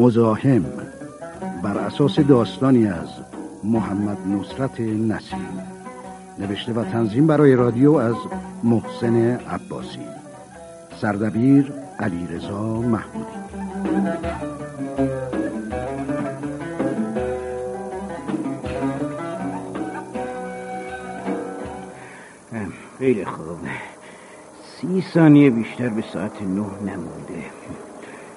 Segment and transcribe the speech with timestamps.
[0.00, 0.64] مزاحم
[1.62, 3.08] بر اساس داستانی از
[3.64, 5.62] محمد نصرت نسیم.
[6.38, 8.14] نوشته و تنظیم برای رادیو از
[8.64, 10.06] محسن عباسی.
[11.00, 13.40] سردبیر علیرضا محمودی.
[22.98, 23.58] خیلی خوب.
[24.76, 27.44] سی ثانیه بیشتر به ساعت نه نمونده.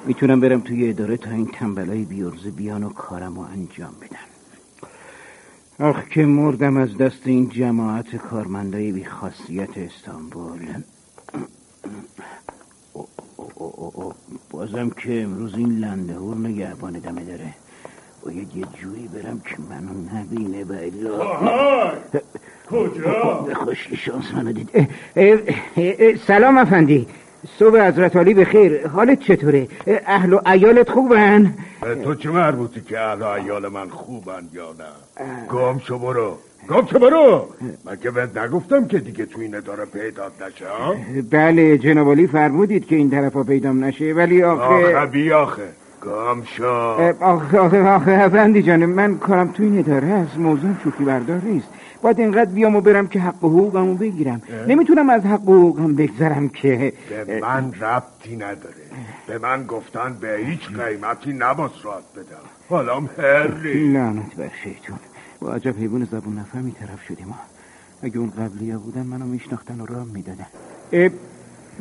[0.06, 4.28] می‌تونم برم توی اداره تا این تنبلای بیارزه بیان و کارم رو انجام بدم.
[5.90, 10.60] آخ که مردم از دست این جماعت کارمندای بی خاصیت استانبول
[14.50, 17.54] بازم که امروز این لندهور نگهبان دمه داره.
[18.26, 21.94] باید یه جویی برم که منو نبینه بلا
[22.70, 24.90] کجا؟ به خوشی شانس منو دید.
[26.28, 27.08] سلام افندی.
[27.60, 28.88] صبح حضرت علی به خیر.
[28.88, 29.68] حالت چطوره؟
[30.06, 34.66] اهل و ایالت خوبن؟ به تو چه مربوطی که اهل و عیال من خوبن یا
[34.80, 36.38] نه؟ گم شو برو.
[36.70, 37.48] گم شو برو.
[37.86, 40.66] من که بهت نگفتم که دیگه تو این اداره پیدات نشه؟
[41.32, 45.68] بله جناب علی فرمودید که این طرفا پیدام نشه ولی آخه آخه بی آخه.
[46.06, 46.66] گم شو.
[47.20, 51.68] آخه آخه آخه افندی جانم من کارم تو این اداره هست موضوع شوخی بردار نیست.
[52.04, 54.42] باید اینقدر بیام و برم که حق و حقوقمو بگیرم.
[54.68, 56.94] نمی‌تونم از حق و حقوقم بگذرم که
[57.28, 58.84] به من ربطی نداره.
[59.28, 62.44] به من گفتن به هیچ قیمتی نباس رات بدم.
[62.70, 63.94] حالا هری.
[63.94, 65.00] لعنت بر شیطون
[65.40, 67.40] با عجب حیوان زبون نفهمی طرف شدیم ما
[68.02, 70.48] اگه اون قبلی ها بودن منو میشناختن و راه می‌دادن.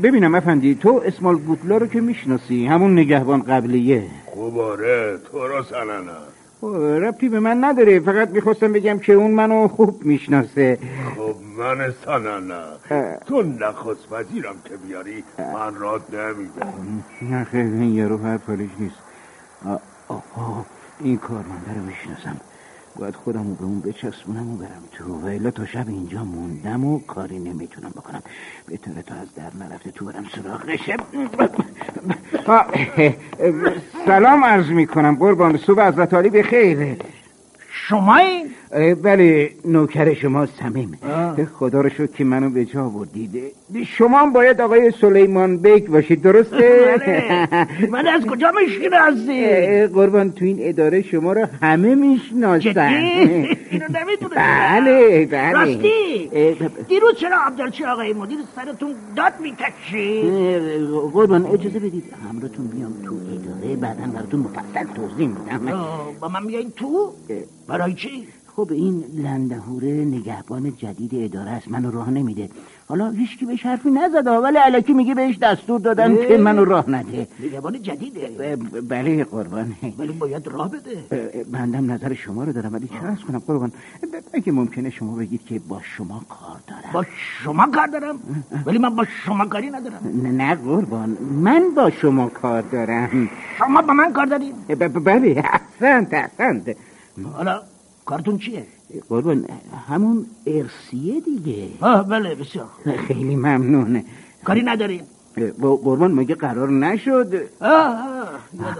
[0.03, 4.05] ببینم افندی تو اسمال بوتلا رو که می‌شناسی همون نگهبان قبلیه.
[4.27, 6.13] خوب آره تو رو سننه
[6.68, 8.00] ربطی به من نداره.
[8.00, 10.78] فقط می‌خواستم بگم که اون منو خوب می‌شناسه.
[11.17, 12.62] خب من سننه
[13.27, 15.24] تو نخست وزیرم که بیاری.
[15.39, 17.02] من راد نمیدم.
[17.23, 18.96] نه خیلی این یارو حرف نیست.
[19.64, 19.77] آ-
[20.08, 20.67] آها
[21.00, 22.36] این کارمنده رو می‌شناسم
[22.97, 25.14] باید خودم رو به اون بچسبونم و برم تو.
[25.14, 28.23] و الا تا شب اینجا موندم و کاری نمی‌تونم بکنم.
[28.67, 30.91] بهتره تا از در نرفته تو برم سراغش
[32.47, 32.63] آ،
[34.07, 35.17] سلام عرض می‌کنم.
[35.17, 36.97] قربان صبح حضرت علی به خیر.
[37.89, 38.47] شما این
[39.03, 40.98] بله نوکر شما سمیم
[41.59, 43.43] خدا رو شکر که منو به جا بردید.
[43.87, 47.89] شما باید آقای سلیمان بیک باشید درسته؟ بله.
[47.91, 48.53] من از کجا
[49.29, 52.59] اه، قربان تو این اداره شما رو همه می‌شناسن.
[52.59, 52.79] جدی؟
[53.71, 55.53] اینو نمی‌دونه بله بله.
[55.53, 56.29] راستی
[56.89, 60.23] دیروز چرا عبدالچی آقای مدیر سرتون داد می‌کشی
[61.13, 65.87] قربان اجازه بدید همراهتون بیام تو اداره بعدا براتون مفصل توضیح میدم.
[66.21, 67.13] با من بیاین تو؟
[67.73, 71.69] برای چی؟ خب این لندهوره نگهبان جدید اداره است.
[71.69, 72.49] منو راه نمیده.
[72.89, 77.29] حالا هیچکی بهش حرفی نزده ولی علکی میگه بهش دستور دادن که منو راه نده.
[77.41, 78.57] نگهبان جدیده.
[78.89, 81.45] بله قربان ولی باید راه بده.
[81.53, 83.73] بندم نظر شما رو دارم ولی چه ارز کنم قربان.
[84.35, 86.93] اگه ممکنه شما بگید که با شما کار دارم.
[86.93, 87.05] با
[87.45, 88.19] شما کار دارم؟
[88.67, 90.21] ولی من با شما کاری ندارم.
[90.23, 91.17] نه نه قربان.
[91.21, 93.31] من با شما کار دارم.
[93.59, 94.55] شما با من کار دارید؟
[95.05, 96.77] بله احسنت احسنت.
[97.33, 97.62] حالا
[98.05, 98.67] کارتون چیه؟
[99.08, 99.46] قربان
[99.89, 101.68] همون ارسیه دیگه.
[101.80, 102.68] آه بله بسیار
[103.08, 104.05] خیلی ممنونه.
[104.45, 105.06] کاری نداریم.
[105.58, 107.68] با قربان مگه قرار نشد؟ آه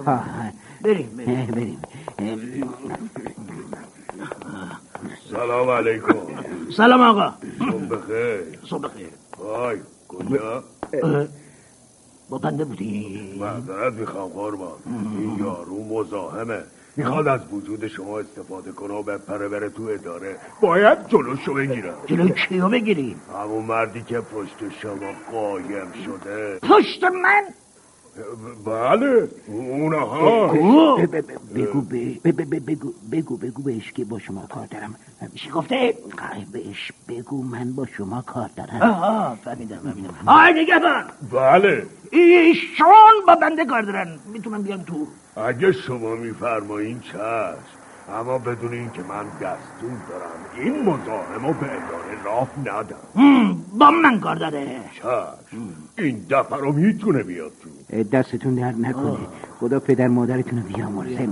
[0.07, 1.09] آه بریم
[1.55, 1.79] بریم.
[5.31, 6.15] سلام علیکم.
[6.77, 7.35] سلام آقا.
[7.59, 8.59] صبح بخیر.
[8.71, 9.77] صبح خیر وای
[10.09, 10.65] کجا؟
[12.31, 13.37] با بنده بودی.
[13.41, 14.73] معذرت می‌خوام قربان.
[15.19, 16.61] این یارو مزاحمه.
[16.97, 20.37] می‌خواد از وجود شما استفاده کنه و بپره بره تو اداره.
[20.61, 21.95] باید جلوشو بگیرم.
[22.07, 26.59] جلوی کیو بگیریم؟ همون مردی که پشت شما قایم شده.
[26.63, 27.43] پشت من؟
[28.65, 31.81] بله اونها بگو.
[32.25, 34.95] بگو بگو بگو بهش که با شما کار دارم.
[35.35, 35.95] چی گفته؟
[36.53, 38.83] بهش بگو من با شما کار دارم.
[38.83, 40.15] آه آه فهمیدم فهمیدم.
[40.27, 41.05] آی نگهبان.
[41.33, 41.87] بله.
[42.11, 44.19] ایشون با بنده کار دارن.
[44.33, 45.07] می‌تونم بیان تو
[45.37, 47.55] اگه شما میفرمایین چشم
[48.21, 53.57] اما بدون اینکه من دستور دارم این مزاحم رو به اداره راه ندم.
[53.79, 54.81] با من کار داره.
[54.95, 55.33] چشم
[55.99, 58.03] این دفعه رو می‌تونه بیاد تو.
[58.03, 59.17] دستتون درد نکنه.
[59.61, 61.29] خدا پدر مادرتون رو بیامرزه.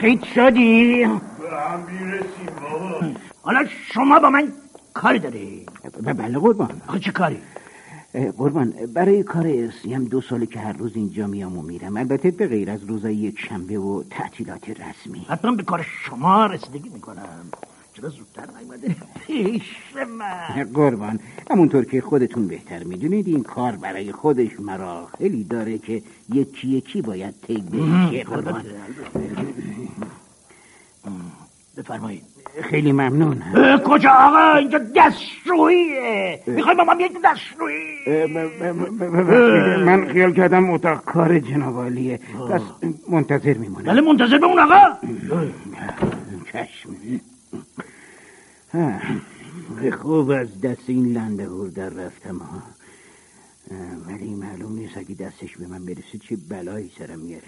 [0.00, 3.06] خیلی شدی؟ به هم می‌رسیم بابا.
[3.42, 4.52] حالا شما با من
[4.94, 5.66] کاری داری؟
[6.02, 6.82] بله قربان.
[6.88, 7.40] آخه چه کاری؟
[8.12, 11.96] قربان برای کار ارسی هم دو ساله که هر روز اینجا میام و میرم.
[11.96, 15.26] البته به غیر از روزای یک شنبه و تعطیلات رسمی.
[15.28, 17.50] حتما به کار شما رسیدگی می‌کنم.
[17.94, 18.96] چرا زودتر نیومده؟
[19.26, 19.62] پیش
[20.18, 20.64] من.
[20.74, 21.20] قربان
[21.50, 26.02] همونطور که خودتون بهتر می‌دونید این کار برای خودش مراحلی داره که
[26.32, 28.64] یکی یکی باید طی بشه قربان.
[31.76, 32.24] بفرمایید.
[32.62, 33.42] خیلی ممنون.
[33.84, 38.26] کجا آقا؟ اینجا دستشوییه می‌خوای با من یک دستشویی؟
[39.84, 42.20] من خیال کردم اتاق کار جنابالیه
[42.50, 42.60] پس
[43.10, 43.84] منتظر میمونم.
[43.84, 44.98] بله منتظر بمون آقا.
[46.52, 46.90] چشم.
[50.02, 52.62] خوب از دست این لنده هور در رفتم ها.
[54.08, 57.44] ولی معلوم نیست اگه دستش به من برسه چه بلایی سرم میاره.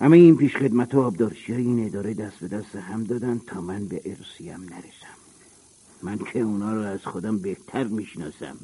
[0.00, 3.60] همه این پیش خدمت و آبدارچی های این اداره دست به دست هم دادن تا
[3.60, 5.16] من به ارسیم نرسم.
[6.02, 8.56] من که اونا رو از خودم بهتر می‌شناسم.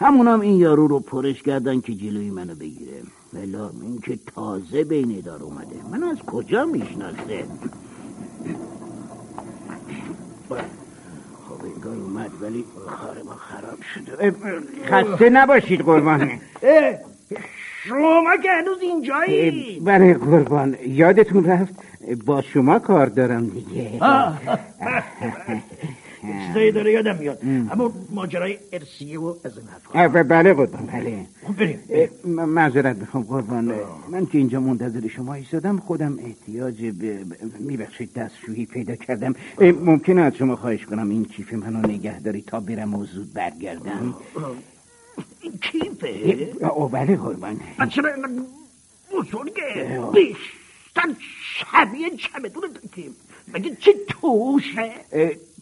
[0.00, 3.02] همونام این یارو رو پرش کردن که جلوی منو بگیره.
[3.32, 5.76] ولا این که تازه بین اداره اومده.
[5.90, 7.44] من از کجا می‌شناسه؟
[11.48, 14.34] خب انگار اومد ولی کار ما خراب شده.
[14.84, 16.30] خسته نباشید قربان.
[16.62, 16.98] اه،
[17.88, 19.80] شما که هنوز اینجایی.
[19.80, 21.74] بله قربان یادتون رفت؟
[22.26, 23.90] با شما کار دارم دیگه.
[26.46, 27.42] چیزایی داره یادم میاد.
[27.44, 30.18] همون ماجرای ارسیه و از این حرفا.
[30.18, 31.26] اه، بله قربان بله.
[31.46, 31.78] خب بریم
[32.48, 33.74] معذرت می‌خوام قربان.
[34.10, 37.18] من که اینجا منتظر شما ایستادم خودم احتیاج به
[37.58, 39.34] میبخشید دستشویی پیدا کردم.
[39.84, 44.14] ممکنه از شما خواهش کنم این کیف منو نگه داری تا برم و زود برگردم.
[45.62, 48.10] کیفه او بله قربان چرا
[49.12, 51.14] بزرگه؟ بیشتر
[51.54, 53.12] شبیه چمدون کیف
[53.54, 54.92] مگه چی توشه؟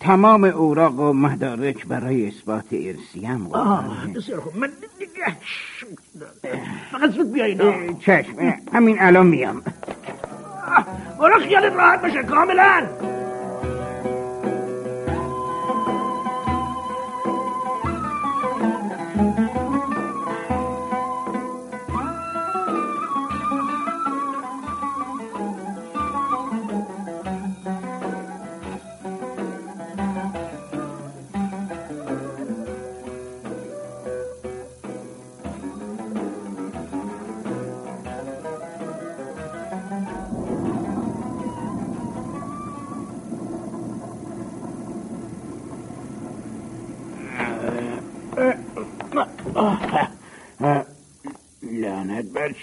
[0.00, 4.56] تمام اوراق و مدارک برای اثبات ارسیم آه قربان بسیار خوب.
[4.56, 4.70] من.
[6.92, 9.62] فقط زود بیاین چشم همین الان میام.
[11.20, 12.86] برو خیالت راحت بشه کاملا.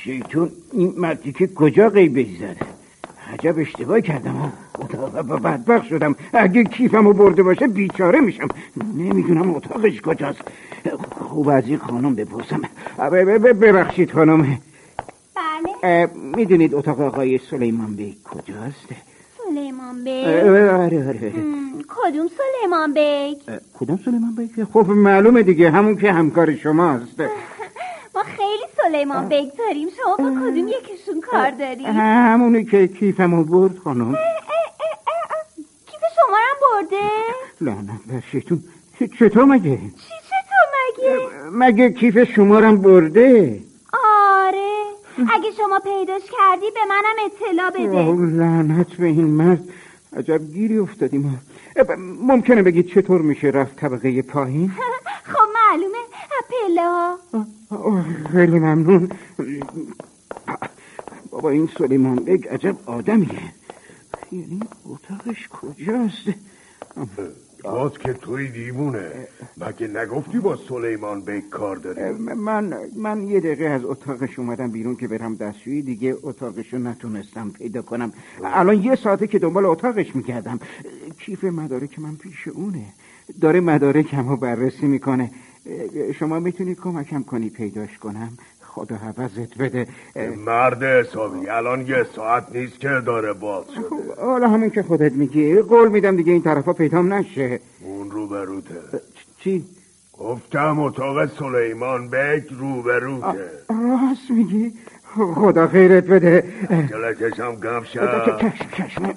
[0.05, 2.57] شیطون این مردی که کجا غیبش زد؟
[3.33, 4.53] عجب اشتباه کردم
[5.43, 6.15] بدبخت شدم.
[6.33, 8.47] اگه کیفمو برده باشه بیچاره میشم.
[8.97, 10.41] نمی‌دونم اتاقش کجاست.
[11.29, 12.61] خوب از این خانم بپرسم.
[13.61, 14.57] ببخشید خانم.
[15.35, 16.09] بله.
[16.35, 18.87] می‌دونید اتاق آقای سلیمان بیگ کجاست؟
[19.45, 21.33] سلیمان بیگ؟ آره آره.
[21.87, 23.37] کدوم سلیمان بیگ؟
[23.79, 25.69] کدوم سلیمان بیگ؟ خب معلومه دیگه.
[25.71, 27.19] همون که همکار شماست.
[27.19, 27.27] ما
[28.37, 34.13] خیلی سلیمان بیگ داریم شما با کدوم یکیشون کار داریم همونی که کیفمو برد خانم.
[35.85, 37.09] کیف شما هم برده؟
[37.61, 38.63] لعنت بر شیطون.
[39.19, 43.59] چطور مگه؟ چی چطور مگه؟ مگه کیف شمارم برده؟
[43.93, 44.71] آره.
[45.33, 48.35] اگه شما پیداش کردی به منم اطلاع بده.
[48.37, 49.63] لعنت به این مرد.
[50.17, 51.41] عجب گیری افتادیم.
[52.21, 54.71] ممکنه بگید چطور میشه رفت طبقه پایین؟
[55.33, 55.97] خب معلومه.
[56.49, 57.17] پله ها؟
[58.31, 59.09] خیلی ممنون.
[61.31, 63.53] بابا این سلیمان بگ عجب آدمیه.
[64.31, 66.37] یعنی اتاقش کجاست؟
[67.63, 69.27] باز که توی دیوونه.
[69.57, 74.95] مگه نگفتی با سلیمان بیگ کار داری؟ من من یه دقیقه از اتاقش اومدم بیرون
[74.95, 75.81] که برم دستشویی.
[75.81, 78.13] دیگه اتاقش رو نتونستم پیدا کنم.
[78.43, 80.59] الان یه ساعته که دنبال اتاقش می‌کردم.
[81.19, 82.85] کیف مدارک من پیش اونه.
[83.41, 85.31] داره مدارکم رو بررسی می‌کنه.
[86.19, 89.87] شما می‌تونید کمکم کنی پیداش کنم؟ خدا حوضت بده.
[90.45, 94.21] مرد حسابی الان یه ساعت نیست که داره باز شده.
[94.21, 95.55] حالا همین که خودت میگی.
[95.55, 97.59] قول میدم دیگه این طرفا پیدام نشه.
[97.81, 98.75] اون روبروته
[99.39, 99.65] چی؟
[100.19, 104.73] گفتم اتاق سلیمان بیگ روبروته راست میگی.
[105.35, 106.43] خدا خیرت بده.
[106.89, 108.37] جلکشم گم شد.
[108.37, 109.13] کشم کشم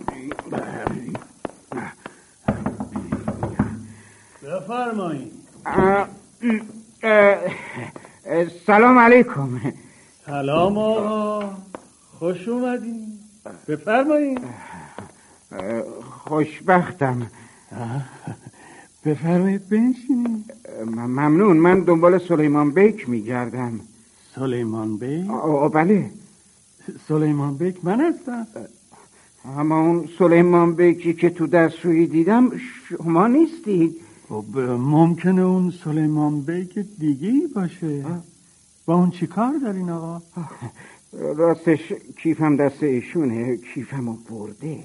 [4.43, 5.33] بفرمایید.
[8.67, 9.61] سلام علیکم.
[10.27, 11.51] سلام آقا.
[12.19, 13.13] خوش اومدین.
[13.69, 14.39] بفرمایید
[16.11, 17.27] خوشبختم.
[19.05, 20.55] بفرمایید بنشینید
[20.87, 21.57] ممنون.
[21.57, 23.81] من دنبال سلیمان بیک میگردم.
[24.35, 26.11] سلیمان بیگ آه بله.
[27.09, 28.47] سلیمان بیگ من هستم.
[29.45, 32.51] اما اون سلیمان بیگی که تو دستشویی دیدم
[32.89, 38.05] شما نیستید خب ممکنه اون سلیمان بیگ دیگه ای باشه
[38.87, 40.23] با اون چی کار دارین آقا؟
[41.13, 41.93] راستش
[42.23, 44.85] کیفم دست ایشونه کیفمو برده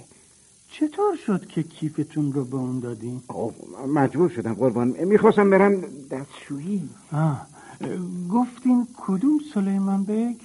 [0.72, 3.22] چطور شد که کیفتون رو به اون دادین؟
[3.88, 5.82] مجبور شدم قربان می‌خواستم برم
[6.12, 7.48] دستشویی آه.
[8.32, 10.38] گفتین کدوم سلیمان بیک؟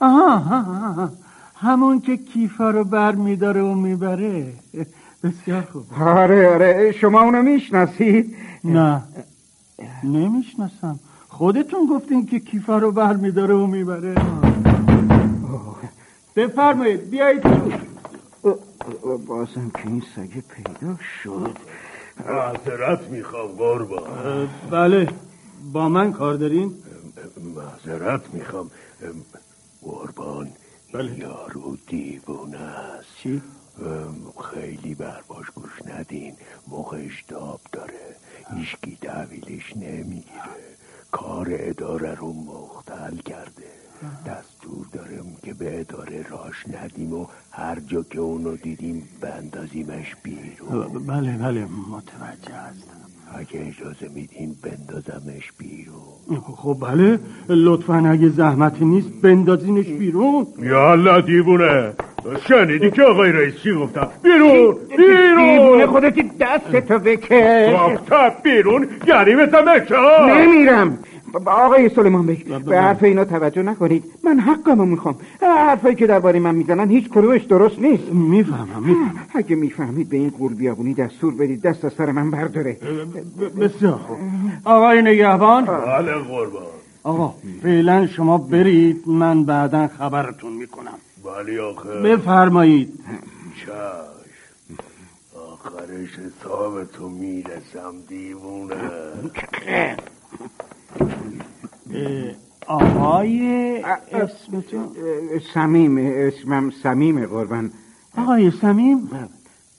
[0.00, 1.12] آها, آها
[1.54, 4.52] همون که کیفا رو بر میداره و می‌بره
[5.22, 5.84] بسیار خوب.
[6.00, 9.02] آره آره شما اونو می‌شناسید؟ نه.
[10.04, 11.00] نمی‌شناسم.
[11.28, 14.14] خودتون گفتین که کیفا رو بر میداره و می‌بره.
[16.36, 17.42] بفرمایید بیایید.
[19.26, 21.56] بازم که این سگه پیدا شد.
[22.28, 24.48] معذرت می‌خوام قربان.
[24.70, 25.08] بله.
[25.72, 26.74] با من کار دارین؟
[27.54, 28.70] معذرت می‌خوام.
[29.82, 30.48] قربان.
[30.92, 31.18] بله.
[31.18, 33.08] یارو دیوونه است.
[33.16, 33.42] چی؟
[34.52, 36.34] خیلی برباش گوش ندین.
[36.68, 38.16] موقعش داب داره.
[38.54, 40.66] هیچکی تحویلش نمی‌گیره.
[41.10, 43.70] کار اداره رو مختل کرده.
[44.26, 51.06] دستور دارم که به اداره راش ندیم و هر جا که اونو دیدیم بندازیمش بیرون.
[51.06, 53.05] بله بله متوجه هستم.
[53.34, 56.40] اگه اجازه میدین بندازمش بیرون.
[56.56, 57.18] خب بله
[57.48, 60.46] لطفا اگه زحمتی نیست بندازینش بیرون.
[60.62, 61.92] یالا دیوونه
[62.48, 65.54] شنیدی که آقای رئیس چی گفتم بیرون بیرون.
[65.56, 67.72] دیوونه خودتی دستتو بکش.
[67.72, 69.94] گفتم بیرون یعنی مثل مکه
[70.28, 70.98] نمیرم.
[71.46, 74.04] آقای سلیمان بیک به حرف اینا توجه نکنید.
[74.24, 75.16] من حقمو می‌خوام.
[75.40, 78.08] حرفایی که درباره من می‌زنن هیچ کدومش درست نیست.
[78.12, 79.26] می‌فهمم می‌فهمم.
[79.34, 82.76] اگه می‌فهمید به این قول بیابونی دستور بدید دست از سر من برداره.
[83.60, 84.18] بسیار خوب.
[84.64, 85.64] آقای نگهبان.
[85.64, 86.62] بله قربان.
[87.02, 90.98] آقا فعلا شما برید من بعدا خبرتون می‌کنم.
[91.24, 93.00] ولی آخه بفرمایید.
[93.60, 93.72] چشم.
[95.52, 98.74] آخرش حسابتو می‌رسم دیوونه.
[102.66, 104.88] آقای اسمتون؟
[105.54, 107.70] سمیم اسمم سمیم قربان.
[108.16, 109.10] آقای سمیم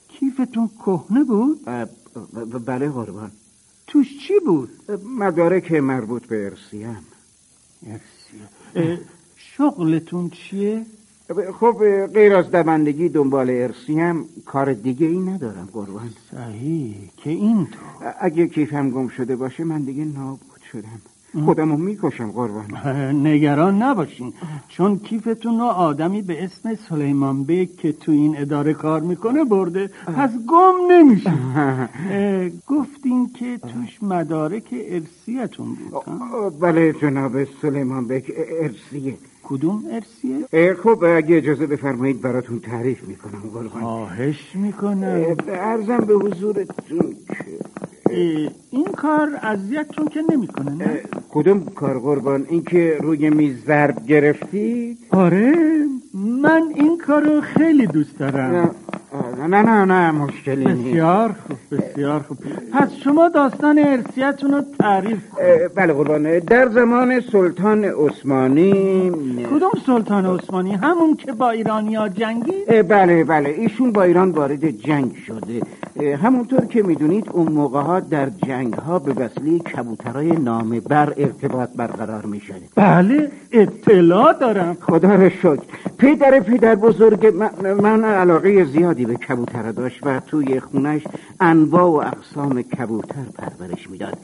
[0.07, 1.65] کیفتون کهنه بود؟
[2.65, 3.31] بله قربان.
[3.87, 4.69] توش چی بود؟
[5.19, 6.97] مدارک مربوط به ارسیم
[7.87, 8.99] ارسیه
[9.35, 10.85] شغلتون چیه؟
[11.59, 16.09] خب غیر از دوندگی دنبال ارسیم کار دیگه ای ندارم قربان.
[16.31, 18.15] صحیح که اینطور.
[18.19, 20.56] اگه کیفم گم شده باشه من دیگه نابود.
[20.81, 21.01] شدم.
[21.45, 22.65] خودمو می‌کشم قربان.
[23.27, 24.33] نگران نباشین.
[24.67, 29.87] چون کیفتون رو آدمی به اسم سلیمان بیک که تو این اداره کار می‌کنه برده
[30.17, 31.33] پس گم نمیشه
[32.73, 38.31] گفتین که توش مدارک ارسیتون بود بله جناب سلیمان بیک
[38.61, 43.69] ارسیه کدوم ارسیه؟ خب اگه اجازه بفرمایید براتون تعریف می‌کنم قربان.
[43.69, 45.35] خواهش می‌کنم.
[45.47, 47.59] ارزم به حضورتون که
[48.09, 55.53] این کار اذیتتون که نمی‌کنه نه؟ کدوم کار قربان؟ اینکه روی میز ضرب گرفتید آره
[56.13, 58.75] من این کارو خیلی دوست دارم.
[59.47, 60.87] نه نه نه مشکلی نیست.
[60.87, 62.37] بسیار خوب بسیار خوب.
[62.73, 65.43] پس شما داستان ارسیتون رو تعریف کن
[65.75, 66.39] بله قربان.
[66.39, 69.11] در زمان سلطان عثمانی
[69.51, 75.15] کدوم سلطان عثمانی؟ همون که با ایرانیا جنگید؟ بله بله ایشون با ایران وارد جنگ
[75.27, 75.61] شده.
[76.15, 81.69] همونطور که می‌دونید اون موقع ها در جنگ ها به وسیله کبوترای نامه بر ارتباط
[81.75, 84.77] برقرار می‌شده بله اطلاع دارم.
[84.81, 85.59] خدا رو شکر.
[85.97, 91.01] پدر پدر بزرگ من, من علاقه زیادی به کبوتر داشت و توی خونش
[91.39, 94.17] انواع و اقسام کبوتر پرورش می‌داد.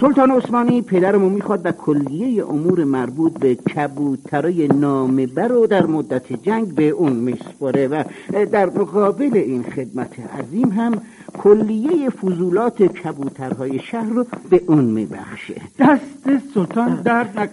[0.00, 6.32] سلطان عثمانی پدرمو می‌خواد و کلیه امور مربوط به کبوترای نامه بر و در مدت
[6.32, 8.04] جنگ به اون میسپره و
[8.52, 10.92] در مقابل این خدمت عظیم هم
[11.38, 15.60] کلیه فضولات کبوترهای شهر رو به اون میبخشه.
[15.78, 17.50] دست سلطان درد نک...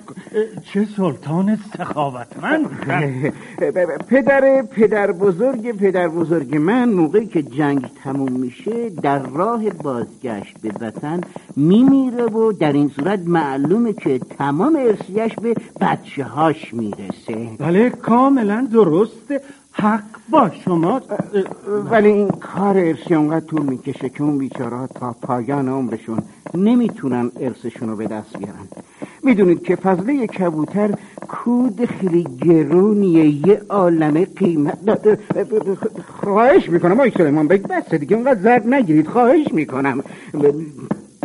[0.73, 2.67] چه سلطان سخاوتمند.
[4.07, 10.71] پدر پدر بزرگ پدر بزرگ من موقعی که جنگ تموم میشه در راه بازگشت به
[10.81, 11.21] وطن
[11.55, 17.49] میمیره و در این صورت معلومه که تمام ارسیش به بچه هاش می‌رسه.
[17.59, 19.41] بله کاملا درسته.
[19.73, 21.01] حق با شما.
[21.91, 27.89] ولی این کار ارسی اونقدر طول می‌کشه که اون بیچاره تا پایان عمرشون نمی‌تونن ارسشون
[27.89, 28.67] رو به دست بیارن.
[29.23, 30.89] می‌دونید که فضله کبوتر
[31.27, 35.19] کود خیلی گرونیه یه عالمه قیمت
[36.21, 39.07] خواهش می‌کنم آی سلیمان بگ بسه دیگه اونقدر زرد نگیرید.
[39.07, 40.03] خواهش می‌کنم.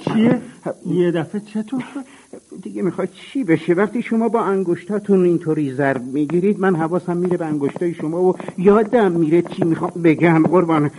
[0.01, 0.41] چیه؟
[0.87, 1.85] یه دفعه چطور؟
[2.63, 7.47] دیگه می‌خواد چی بشه؟ وقتی شما با انگشتاتون اینطوری ضرب می‌گیرید من حواسم میره به
[7.47, 10.47] انگشتای شما و یادم میره چی می‌خوام بگم.
[10.47, 10.91] قربان.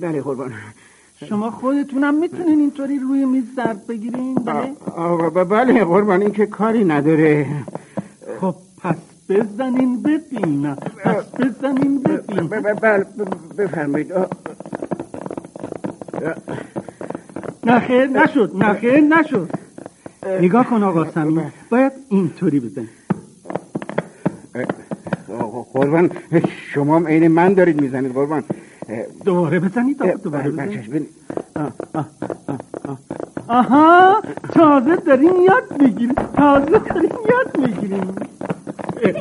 [0.00, 0.52] بله قربان.
[1.28, 5.44] شما خودتونم می‌تونین اینطوری روی میز ضرب بگیرین؟ بله.
[5.44, 6.22] بله قربان.
[6.22, 7.46] این که کاری نداره.
[8.40, 8.96] خب پس
[9.30, 12.48] بزنین ببینم پس بزنین ببینم
[12.82, 13.06] بله
[13.58, 14.12] بفرمایید.
[17.64, 18.50] نخیر نشد.
[18.54, 19.50] نخیر نشد.
[20.40, 22.88] نگاه کن آقا سمین باید اینطوری بزنی.
[25.28, 26.10] آه، قربان
[26.74, 28.44] شما هم عین من دارید می‌زنید قربان.
[29.24, 31.08] دوباره بزنید آقا دوباره بزنید.
[33.48, 34.22] آها
[34.52, 38.29] تازه دارین یاد بگیریم تازه دارین یاد قربان
[39.02, 39.16] این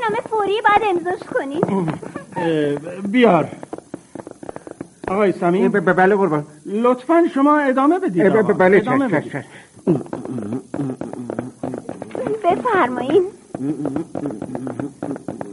[0.00, 1.64] نامه فوری باید امضاش کنید
[3.12, 3.48] بیار.
[5.08, 5.32] آقای
[5.68, 6.44] ب- بله قربان.
[6.66, 8.22] لطفا شما ادامه بدید.
[8.58, 9.32] بله ادامه بدید.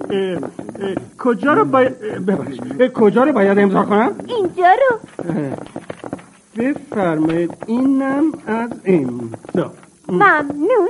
[0.10, 0.40] اه،
[1.20, 2.60] کجا رو باید اه، ببخش.
[2.80, 5.00] اه، کجا رو باید امضا کنم؟ اینجا رو.
[6.58, 9.72] بفرمایید اینم از امضا
[10.10, 10.90] ممنون.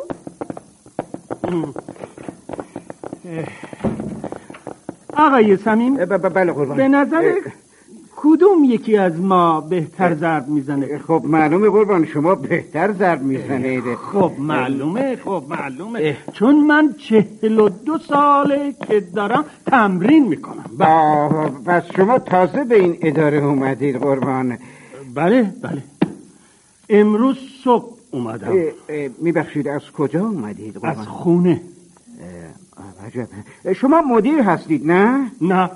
[5.17, 6.77] آقای ب- بله قربان.
[6.77, 7.33] به نظر
[8.15, 13.83] کدوم یکی از ما بهتر ضرب می‌زنه؟ خب معلومه قربان شما بهتر ضرب می‌زنید.
[13.95, 16.17] خب معلومه خب معلومه.
[16.33, 20.65] چون من چهل و دو ساله که دارم تمرین می‌کنم.
[21.65, 24.57] پس شما تازه به این اداره اومدید قربان.
[25.15, 25.83] بله بله.
[26.89, 28.53] امروز صبح اومدم.
[29.17, 31.61] میبخشید از کجا اومدید؟ از خونه.
[33.05, 33.27] عجب.
[33.73, 35.69] شما مدیر هستید نه؟ نه.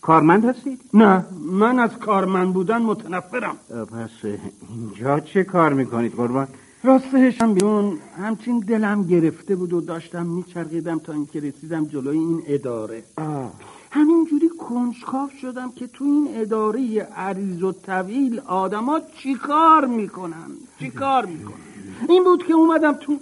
[0.00, 1.24] کارمند هستید؟ نه.
[1.52, 3.56] من از کارمند بودن متنفرم.
[3.68, 4.10] پس
[4.68, 6.48] اینجا چه کار می‌کنید قربان؟
[6.84, 7.98] راستش هم بیرون.
[8.16, 13.02] همچین دلم گرفته بود و داشتم میچرخیدم تا اینکه رسیدم جلوی این اداره.
[13.16, 13.52] آه.
[13.90, 21.54] همینجوری کنجکاو شدم که تو این اداره عریض و طویل آدما چیکار می‌کنن؟ چیکار می‌کنن؟
[22.08, 23.16] این بود که اومدم تو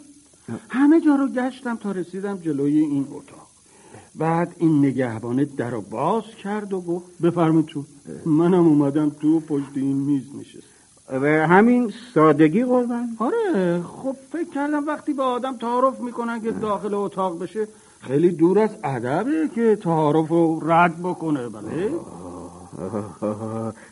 [0.69, 3.49] همه جا رو گشتم تا رسیدم جلوی این اتاق.
[4.15, 7.85] بعد این نگهبانه در رو باز کرد و گفت بفرمایید تو.
[8.27, 10.79] منم اومدم تو و پشت این میز نشست
[11.11, 16.95] به همین سادگی قربان؟ آره خب فکر کردم وقتی به آدم تعارف می‌کنن که داخل
[16.95, 17.69] اتاق بشه
[18.01, 21.91] خیلی دور از ادبه که تعارف رو رد بکنه بله؟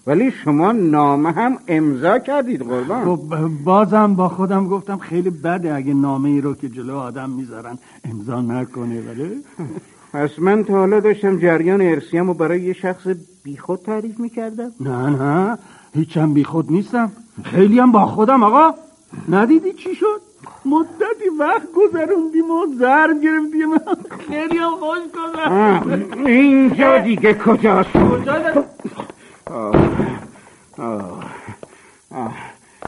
[0.07, 3.05] ولی شما نامه هم امضا کردید قربان.
[3.05, 3.21] خب
[3.65, 8.41] بازم با خودم گفتم خیلی بده اگه نامه ای رو که جلو آدم می‌ذارن امضا
[8.41, 9.31] نکنه بله؟
[10.13, 13.07] پس من تا حالا داشتم جریان ارسیم رو برای یه شخص
[13.45, 14.71] بیخود تعریف می‌کردم.
[14.81, 15.59] نه نه
[15.95, 17.13] هیچم بی خود نیستم.
[17.45, 18.75] خیلی هم با خودم آقا.
[19.29, 20.21] ندیدی چی شد؟
[20.65, 23.79] مدتی وقت گذروندیم و زر گرفتیم.
[24.29, 27.97] خیلی هم خوش گذر اینجا دیگه کجاست.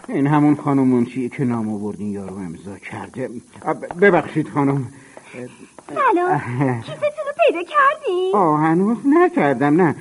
[0.09, 3.31] این همون خانم منشیه که نام آوردین یارو امضا کرده.
[4.01, 4.87] ببخشید خانم.
[5.89, 6.41] سلام
[6.81, 9.95] کیفتون رو پیدا کردین؟ آه هنوز نکردم نه.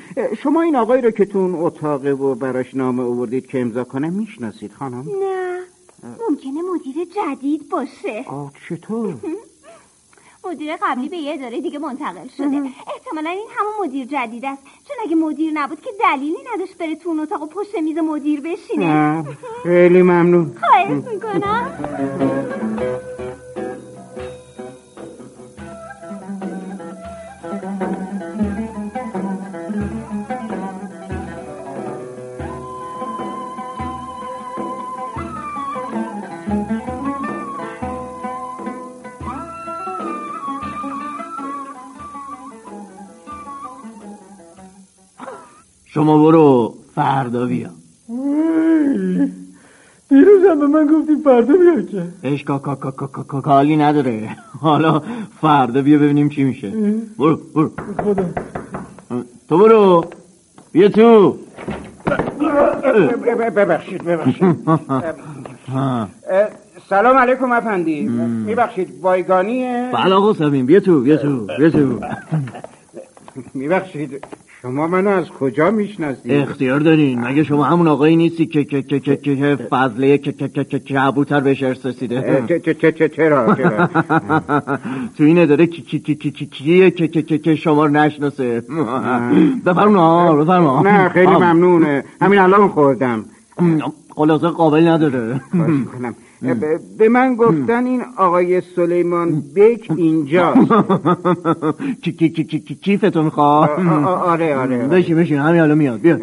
[0.43, 4.09] شما این آقای رو که تو اون اتاقه و براش نامه آوردید که امضا کنه
[4.09, 5.59] می‌شناسید خانم؟ نه.
[6.03, 9.15] ممکنه مدیر جدید باشه آه چطور
[10.45, 12.61] مدیر قبلی به یه اداره دیگه منتقل شده
[12.95, 17.09] احتمالا این همون مدیر جدید است چون اگه مدیر نبود که دلیلی نداشت بره تو
[17.09, 19.25] اون اتاق و پشت میز مدیر بشینه نه،
[19.63, 21.71] خیلی ممنون خواهش می‌کنم
[45.93, 47.69] شما برو فردا بیا.
[50.09, 52.03] دیروزم به من گفتی فردا بیا که.
[52.27, 54.29] اش کا کا کا کا- کا- کا- کالی نداره.
[54.59, 55.01] حالا
[55.41, 56.73] فردا بیا ببینیم چی میشه.
[57.17, 57.71] برو برو.
[58.03, 58.25] خدا.
[59.49, 60.05] تو برو.
[60.71, 61.37] بیا تو.
[63.55, 64.57] ببخشید ببخشید.
[66.89, 68.01] سلام علیکم افندی.
[68.45, 69.89] میبخشید بایگانیه.
[69.93, 71.99] بله آقا سمین بیا تو بیا تو بیا تو.
[73.59, 74.23] میبخشید.
[74.61, 78.99] شما منو از کجا می‌شناسید؟ اختیار دارین مگه شما همون آقایی نیستی که که که
[78.99, 82.43] که که فضله که که که که کبوتر بهش ارث رسیده؟
[83.15, 83.55] چرا؟
[85.17, 87.91] تو این اداره کی کی کی کی کی کیه که که که که شما رو
[87.91, 88.63] نشناسه؟
[89.65, 90.81] بفرما بفرما.
[90.81, 92.03] نه خیلی ممنونه.
[92.21, 93.25] همین الان خوردم.
[94.17, 95.41] خلاصه قابل نداره.
[95.93, 96.15] کنم
[96.97, 100.71] به من گفتن این آقای سلیمان بیک اینجاست.
[102.01, 103.69] کی کی کی کی کیفتون خواه
[104.05, 105.99] آره آره بشین بشین همین الان میاد.
[105.99, 106.17] بیا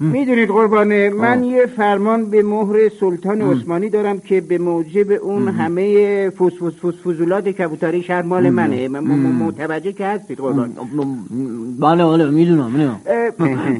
[0.00, 6.30] می‌دونید قربانه من یه فرمان به مهر سلطان عثمانی دارم که به موجب اون همه
[6.30, 10.72] فوس فوس فوس فوزولات کبوتری شهر مال منه متوجه که هستید قربان
[11.80, 13.00] بله بله می‌دونم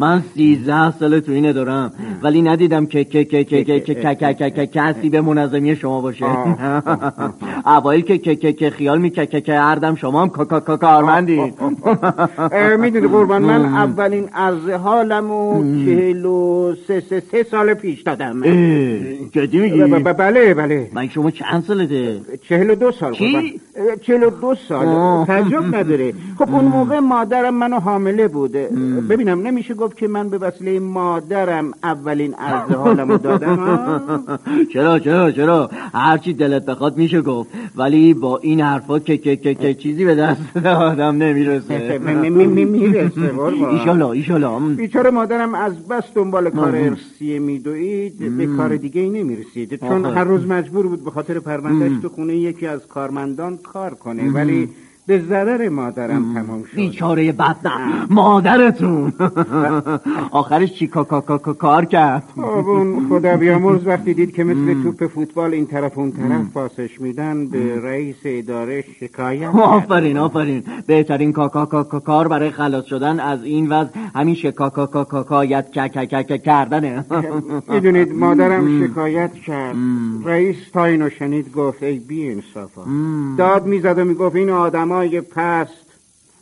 [0.01, 4.35] من سیزده ساله تو اینه دارم ولی ندیدم که که که که که که که
[4.35, 6.27] که که کسی به منظمی شما باشه
[7.66, 11.53] اوایل که که که که خیال می که که که اردم شما هم کارمندی
[12.79, 18.40] می‌دونی قربان من اولین عرض حالم و چهل و سه سه سه سال پیش دادم.
[19.33, 20.90] جدی میگی؟ بله بله.
[20.92, 23.61] من شما چند سالته؟ چهل و دو سال چی؟
[24.02, 24.87] چهل و دو سال.
[25.24, 26.12] تجرب نداره.
[26.38, 28.68] خب اون موقع مادرم منو حامله بوده
[29.11, 33.59] ببینم نمیشه گفت که من به وسیله مادرم اولین عرض حالمو دادم؟
[34.72, 37.50] چرا چرا چرا؟ هرچی دلت بخواد میشه گفت.
[37.76, 41.98] ولی با این حرفا که که که که چیزی به دست آدم نمی‌رسه.
[42.70, 43.30] می‌رسه
[43.70, 44.59] ایشالا ایشالا.
[44.59, 50.25] بیچاره مادرم از بس دنبال کار ارسیه میدوید به کار دیگه ای نمی‌رسید چون هر
[50.25, 54.31] روز مجبور بود به خاطر پروندهش تو خونه یکی از کارمندان کار کنه.
[54.31, 54.68] ولی
[55.11, 56.77] به ضرر مادرم تمام شد.
[56.77, 59.12] بیچاره بدن مادرتون.
[60.31, 60.87] آخرش چی
[61.59, 66.53] کار کرد؟ اون خدا بیامرز وقتی دید که مثل توپ فوتبال این طرف اون طرف
[66.55, 70.62] پاسش میدن به رئیس اداره شکایت آفرین آفرین.
[70.87, 71.33] بهترین
[72.05, 73.90] کار برای خلاص شدن از این وضع.
[74.14, 75.70] همین شکایت
[76.42, 77.05] کردنه.
[77.73, 79.77] می‌دونید مادرم شکایت کرد.
[80.25, 82.83] رئیس تا اینو شنید گفت ای بی انصافا
[83.38, 85.87] داد می‌زد و می‌گفت این آدم های پست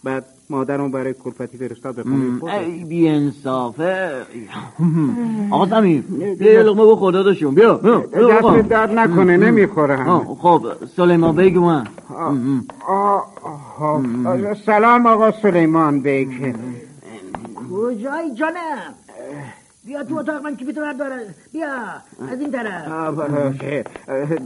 [0.04, 4.22] بعد مادرم برای کلفتی فرستاد به خونه ای بی انصافه.
[5.50, 6.04] آقا زمین
[6.40, 7.74] یه لقمه خدا داشتیم بیا
[8.30, 10.66] دست درد نکنه نمی‌خورم خب
[10.96, 11.86] سلیمان بیگ من.
[14.66, 16.28] سلام آقا سلیمان بیگ.
[17.72, 18.94] کجای جانم؟
[19.88, 21.72] بیا تو اتاق من کیفیتو برداره بیا
[22.32, 22.88] از این طرف.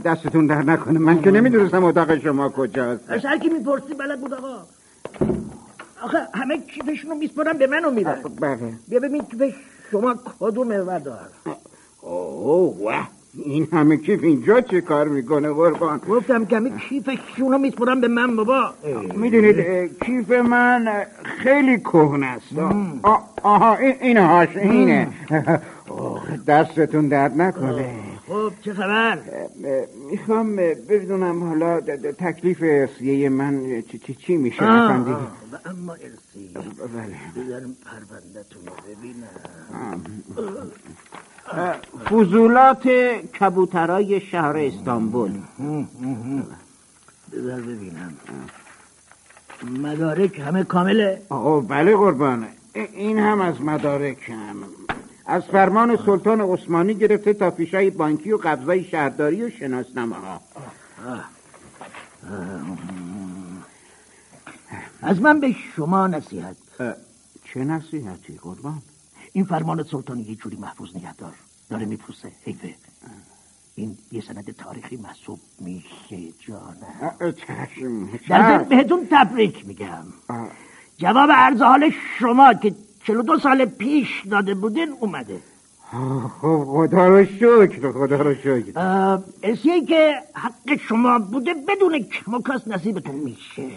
[0.05, 0.99] دستتون در نکنه.
[0.99, 3.09] من که نمی‌دونستم اتاق شما کجاست.
[3.09, 4.55] از هر کی می‌پرسی بلد بود آقا.
[6.03, 8.21] آخه همه کیفشونو میسپرن به منو میدن.
[8.39, 8.57] بله.
[8.87, 9.55] بیا ببین کیف
[9.91, 11.19] شما کدومه بردار
[12.01, 13.09] اوه واه.
[13.35, 18.73] این همه کیف اینجا چه کار می‌کنه قربان؟ گفتم همه کیفشونو میسپرن به من بابا.
[19.15, 19.57] می‌دونید
[20.05, 22.45] کیف من خیلی کهنه است.
[23.43, 25.07] آها این هاش اینه.
[26.47, 27.95] دستتون درد نکنه.
[28.27, 29.19] خب چه خبر؟
[30.11, 30.55] می‌خوام
[30.89, 31.81] بدونم حالا
[32.19, 37.43] تکلیف ارسیه من چی, چی میشه؟ اما ارسیه بله.
[37.45, 40.01] بذارم پروندتون رو ببینم.
[42.09, 42.87] فضولات
[43.39, 45.31] کبوترای شهر استانبول.
[47.33, 48.13] بذار ببینم.
[49.63, 54.55] مدارک همه کامله؟ آه بله قربانه این هم از مدارک هم
[55.25, 60.41] از فرمان سلطان عثمانی گرفته تا فیشای بانکی و قبضای شهرداری و شناسنامه ها
[65.01, 66.55] از من به شما نصیحت.
[67.45, 68.81] چه نصیحتی قربان؟
[69.33, 71.33] این فرمان سلطانی یه جوری محفوظ نگهدار.
[71.69, 72.31] داره میپوسه.
[72.45, 72.75] حیفه.
[73.75, 78.09] این یه سند تاریخی محسوب میشه جانم چشم.
[78.29, 80.05] در بهتون تبریک میگم.
[80.97, 85.39] جواب عرض حال شما که چلو دو سال پیش داده بودین اومده.
[86.39, 88.79] خدا رو شکر خدا رو شکر.
[89.43, 93.69] اسیه که حق شما بوده بدون کمکاس نصیبتون میشه.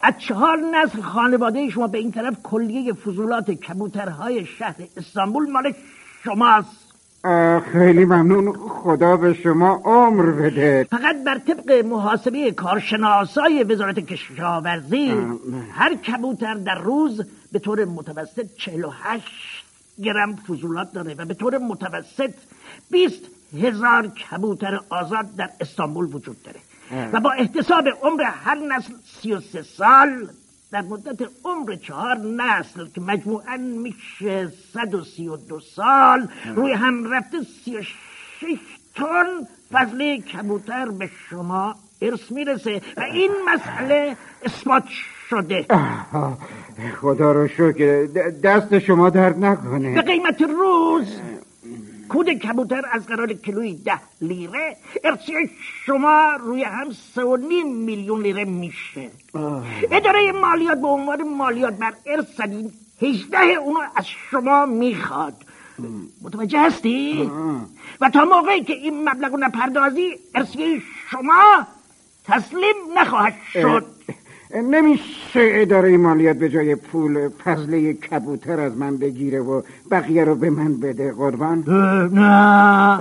[0.00, 5.72] از چهار نسل خانواده شما به این طرف کلیه فضولات کبوترهای شهر استانبول مال
[6.24, 6.84] شماست.
[7.72, 8.52] خیلی ممنون.
[8.52, 10.86] خدا به شما عمر بده.
[10.90, 15.14] فقط بر طبق محاسبه کارشناسای وزارت کشاورزی
[15.72, 19.24] هر کبوتر در روز به طور متوسط 48
[20.02, 22.34] گرم فضولات داره و به طور متوسط
[22.90, 23.22] 20
[23.62, 26.60] هزار کبوتر آزاد در استانبول وجود داره.
[27.12, 30.28] و با احتساب عمر هر نسل 33 سال
[30.72, 37.86] در مدت عمر چهار نسل که مجموعا میشه 132 سال روی هم رفته 36
[38.94, 39.26] تن
[39.72, 44.84] فضله کبوتر به شما ارث می‌رسه و این مسئله اثبات
[45.28, 45.66] شده.
[47.00, 48.06] خدا رو شکر
[48.44, 49.94] دست شما درد نکنه.
[49.94, 51.20] به قیمت روز
[52.08, 55.50] کود کبوتر از قرار کیلوی ده لیره ارسی
[55.86, 59.10] شما روی هم سه و نیم میلیون لیره میشه.
[59.90, 62.40] اداره مالیات به عنوان مالیات بر ارث
[63.02, 65.34] هجده اونو از شما می‌خواد.
[66.22, 67.30] متوجه هستی؟
[68.00, 71.66] و تا موقعی که این مبلغ نپردازی ارسیه شما
[72.24, 73.86] تسلیم نخواهد شد.
[74.54, 80.50] نمیشه اداره مالیات به جای پول فضله کبوتر از من بگیره و بقیه رو به
[80.50, 81.64] من بده قربان؟
[82.12, 83.00] نه.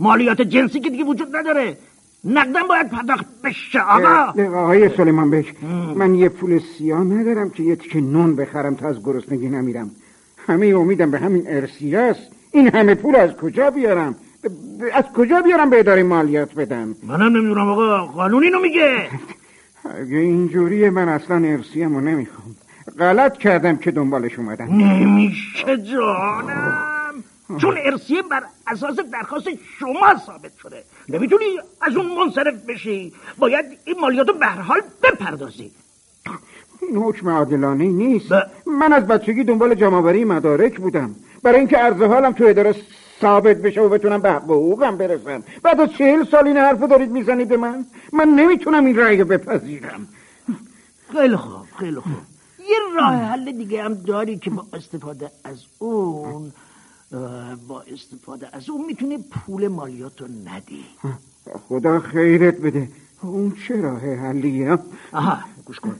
[0.00, 1.76] مالیات جنسی که دیگه وجود نداره.
[2.24, 4.42] نقدم باید پرداخت بشه آقا.
[4.54, 5.54] آقای سلیمان بک
[5.94, 9.90] من یه پول سیاه ندارم که یه تیکه نون بخرم تا از گرسنگی نمیرم.
[10.46, 12.20] همه امیدم به همین ارسیه است
[12.52, 14.14] این همه پول از کجا بیارم؟
[14.92, 18.06] از کجا بیارم به اداره مالیات بدم؟ منم نمی‌دونم آقا.
[18.06, 18.96] قانون اینو میگه.
[19.94, 22.56] اگه اینجوریه من اصلا ارسیم رو نمی‌خوام.
[22.98, 24.64] غلط کردم که دنبالش اومدم.
[24.64, 27.24] نمیشه جانم.
[27.58, 30.82] چون ارسیه بر اساس درخواست شما ثابت شده.
[31.08, 31.44] نمی‌تونی
[31.80, 33.12] از اون منصرف بشی.
[33.38, 35.70] باید این مالیاتو به هر حال بپردازی.
[36.82, 38.32] این حکم عادلانه نیست
[38.66, 41.14] من از بچگی دنبال جمعوری مدارک بودم.
[41.42, 42.74] برای اینکه عرض حالم تو اداره
[43.20, 45.42] ثابت بشه و بتونم به حقوقم برسم.
[45.62, 50.08] بعد از چهل سال این حرف دارید می‌زنید به من؟ من نمی‌تونم این رأی بپذیرم.
[51.12, 52.12] خیلی خوب خیلی خوب.
[52.58, 56.52] یه راه حل دیگه هم داری که با استفاده از اون
[57.68, 60.84] با استفاده از اون می‌تونی پول مالیات رو ندی.
[61.68, 62.88] خدا خیرت بده.
[63.22, 64.78] اون چه راه حلیه؟
[65.12, 65.96] آها گوش کن.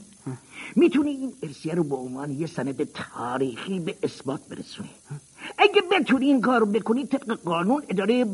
[0.75, 4.89] می‌تونی این ارسیه رو به عنوان یه سند تاریخی به اثبات برسونی.
[5.57, 8.25] اگه بتونی این کار رو بکنی طبق قانون اداره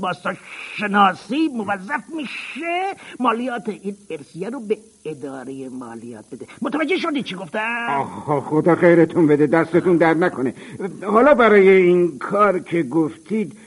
[0.77, 6.47] شناسی موظف میشه مالیات این ارسیه رو به اداره مالیات بده.
[6.61, 8.03] متوجه شدی چی گفتم؟
[8.49, 10.53] خدا خیرتون بده دستتون در نکنه.
[11.05, 13.57] حالا برای این کار که گفتید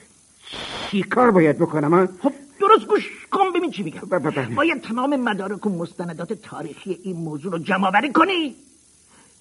[0.91, 4.01] چی کار باید بکنم خب درست گوش کن ببین چی میگم.
[4.57, 8.55] باید تمام مدارک و مستندات تاریخی این موضوع رو جمع کنی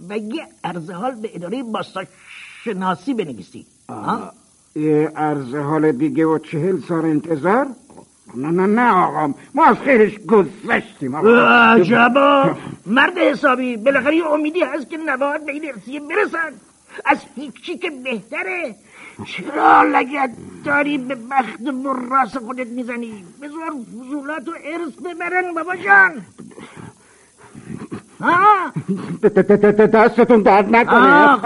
[0.10, 1.64] و یه عرض حال به اداره
[2.64, 3.66] شناسی بنویسی.
[5.16, 7.68] عرض حال دیگه و چهل سال انتظار؟
[8.36, 14.90] نه نه نه آقا ما از خیرش گذشتیم عجبا مرد حسابی بالاخره یه امیدی هست
[14.90, 16.54] که نباید به این ارسیه برسن.
[17.06, 18.76] از هیچی که بهتره.
[19.26, 20.32] چرا لگت
[20.66, 26.12] داری به بخت براس خودت می‌زنی؟ بذار فضولات و ارث ببرن بابا جان.
[29.94, 31.38] دستتون درد نکنه.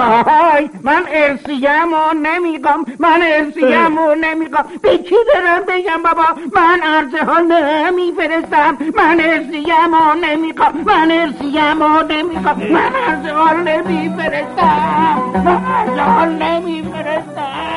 [0.83, 4.65] من ارسیم و نمیگم من ارسیم و نمیگم.
[4.81, 6.23] به کی برم بگم بابا
[6.55, 8.77] من ارزه ها نمیفرستم.
[8.97, 12.57] من ارسیم و نمیگم من ارسیم و نمیگم.
[12.73, 15.19] من ارزه ها نمیفرستم.
[15.45, 17.68] من ارزه ها نمیفرستم.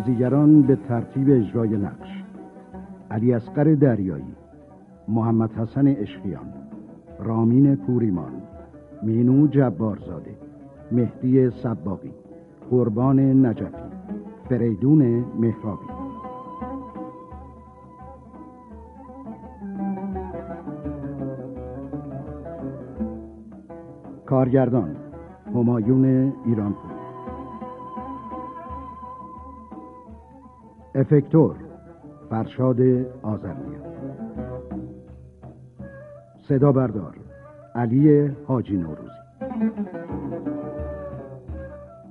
[0.00, 2.08] بازیگران به ترتیب اجرای نقش.
[3.10, 4.34] علی اصغر دریایی
[5.08, 6.52] محمد حسن اشقیان
[7.18, 8.32] رامین پوریمان
[9.02, 10.36] مینو جبارزاده
[10.92, 12.12] مهدی سباقی
[12.70, 13.90] قربان نجفی
[14.48, 15.86] فریدون مهرابی.
[24.26, 24.96] کارگردان
[25.54, 26.99] همایون ایرانپور.
[30.94, 31.56] افکتور
[32.30, 32.80] فرشاد
[33.22, 33.80] آزرمیان
[36.48, 37.14] صدا بردار
[37.74, 39.10] علی حاجی نوروزی.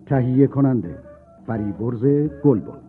[0.06, 0.96] تهیه کننده
[1.48, 2.06] فریبرز
[2.44, 2.89] گلبن.